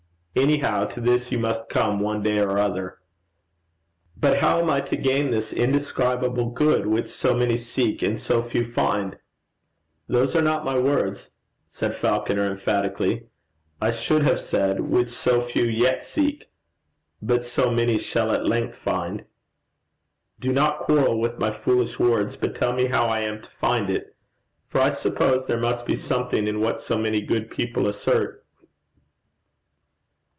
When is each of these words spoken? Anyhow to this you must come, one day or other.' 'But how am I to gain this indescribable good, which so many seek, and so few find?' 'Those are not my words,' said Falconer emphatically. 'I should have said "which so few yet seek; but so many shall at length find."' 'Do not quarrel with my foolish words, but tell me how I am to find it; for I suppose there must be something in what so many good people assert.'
Anyhow 0.33 0.85
to 0.85 1.01
this 1.01 1.29
you 1.29 1.37
must 1.37 1.67
come, 1.67 1.99
one 1.99 2.23
day 2.23 2.39
or 2.39 2.57
other.' 2.57 2.99
'But 4.15 4.37
how 4.37 4.61
am 4.61 4.69
I 4.69 4.79
to 4.79 4.95
gain 4.95 5.29
this 5.29 5.51
indescribable 5.51 6.51
good, 6.51 6.87
which 6.87 7.09
so 7.09 7.35
many 7.35 7.57
seek, 7.57 8.01
and 8.01 8.17
so 8.17 8.41
few 8.41 8.63
find?' 8.63 9.17
'Those 10.07 10.33
are 10.33 10.41
not 10.41 10.63
my 10.63 10.77
words,' 10.79 11.31
said 11.67 11.93
Falconer 11.93 12.49
emphatically. 12.49 13.25
'I 13.81 13.91
should 13.91 14.21
have 14.23 14.39
said 14.39 14.79
"which 14.79 15.09
so 15.09 15.41
few 15.41 15.65
yet 15.65 16.05
seek; 16.05 16.49
but 17.21 17.43
so 17.43 17.69
many 17.69 17.97
shall 17.97 18.31
at 18.31 18.45
length 18.47 18.77
find."' 18.77 19.25
'Do 20.39 20.53
not 20.53 20.79
quarrel 20.79 21.19
with 21.19 21.39
my 21.39 21.51
foolish 21.51 21.99
words, 21.99 22.37
but 22.37 22.55
tell 22.55 22.71
me 22.71 22.85
how 22.85 23.03
I 23.07 23.19
am 23.19 23.41
to 23.41 23.49
find 23.49 23.89
it; 23.89 24.15
for 24.65 24.79
I 24.79 24.91
suppose 24.91 25.45
there 25.47 25.59
must 25.59 25.85
be 25.85 25.93
something 25.95 26.47
in 26.47 26.61
what 26.61 26.79
so 26.79 26.97
many 26.97 27.19
good 27.19 27.49
people 27.51 27.85
assert.' 27.89 28.37